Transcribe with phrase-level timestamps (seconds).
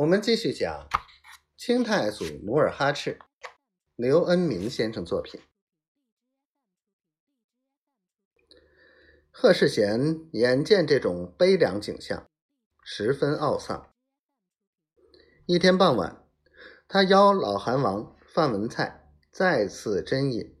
[0.00, 0.88] 我们继续讲
[1.58, 3.18] 清太祖努尔哈赤，
[3.96, 5.42] 刘恩明先生作品。
[9.30, 12.30] 贺世贤眼见这种悲凉景象，
[12.82, 13.92] 十分懊丧。
[15.44, 16.26] 一天傍晚，
[16.88, 20.56] 他邀老韩王范文蔡再次斟饮，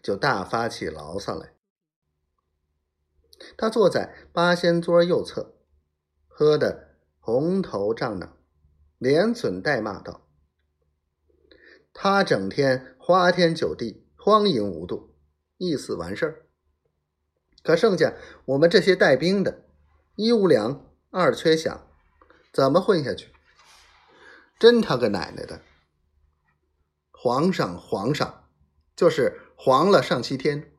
[0.00, 1.56] 就大发起牢骚来。
[3.56, 5.56] 他坐在八仙桌右侧，
[6.28, 6.86] 喝的。
[7.26, 8.36] 红头胀脑，
[8.98, 10.28] 连损带骂道
[11.92, 15.16] ：“他整天花天酒地，荒淫无度，
[15.56, 16.46] 一死完事儿。
[17.64, 19.64] 可剩下我们这些带兵的，
[20.14, 21.80] 一无粮，二缺饷，
[22.52, 23.32] 怎么混下去？
[24.60, 25.62] 真他个奶奶的！
[27.10, 28.44] 皇上，皇上，
[28.94, 30.70] 就是黄了上七天。”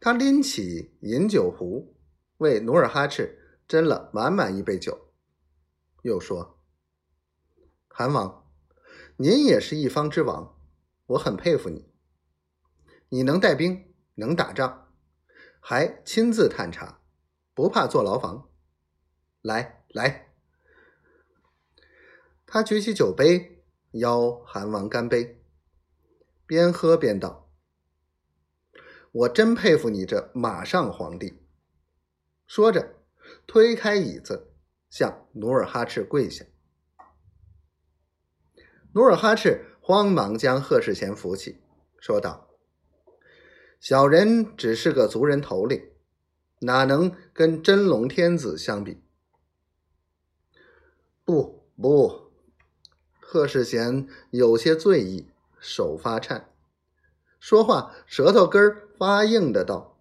[0.00, 1.94] 他拎起饮酒壶，
[2.38, 3.36] 为努尔哈赤。
[3.70, 5.12] 斟了满满一杯酒，
[6.02, 6.58] 又说
[7.86, 8.50] ：“韩王，
[9.16, 10.58] 您也是一方之王，
[11.06, 11.88] 我很佩服你。
[13.10, 14.92] 你能带兵，能打仗，
[15.60, 17.00] 还亲自探查，
[17.54, 18.50] 不怕坐牢房。
[19.40, 20.34] 来来。”
[22.44, 25.44] 他举起酒杯，邀韩王干杯，
[26.44, 27.48] 边喝边道
[29.12, 31.46] ：“我真佩服你这马上皇帝。”
[32.48, 32.96] 说着。
[33.46, 34.52] 推开椅子，
[34.88, 36.44] 向努尔哈赤跪下。
[38.92, 41.60] 努尔哈赤慌忙将贺世贤扶起，
[41.98, 42.50] 说道
[43.80, 45.90] ：“小人只是个族人头领，
[46.60, 49.02] 哪能跟真龙天子相比？”
[51.24, 52.32] 不不，
[53.20, 56.52] 贺世贤有些醉意，手发颤，
[57.38, 59.96] 说话舌头根发硬的道：“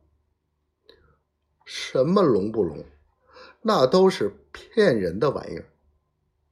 [1.63, 2.83] 什么龙不龙？”
[3.61, 5.69] 那都是骗人的玩意儿，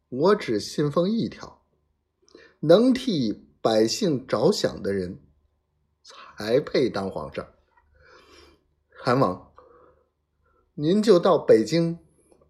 [0.10, 1.64] 我只信奉一条：
[2.60, 5.20] 能替百姓着想的人，
[6.04, 7.48] 才配当皇上。
[8.90, 9.54] 韩王，
[10.74, 11.98] 您就到北京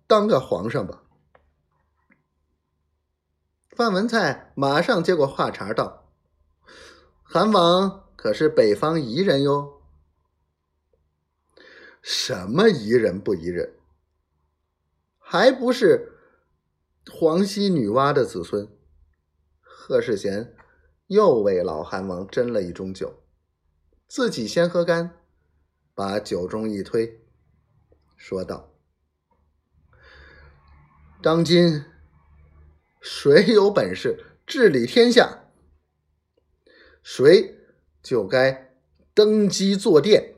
[0.07, 1.03] 当个皇上吧。
[3.69, 6.12] 范文蔡马上接过话茬道
[7.22, 9.84] ：“韩王可是北方夷人哟？
[12.01, 13.75] 什么宜人不宜人？”
[15.29, 16.13] 还不是
[17.11, 18.65] 黄溪女娲的子孙。
[19.59, 20.55] 贺世贤
[21.07, 23.21] 又为老韩王斟了一盅酒，
[24.07, 25.17] 自己先喝干，
[25.93, 27.25] 把酒盅一推，
[28.15, 28.73] 说道
[31.21, 31.83] ：“当今
[33.01, 35.49] 谁有本事治理天下，
[37.03, 37.53] 谁
[38.01, 38.73] 就该
[39.13, 40.35] 登基坐殿。”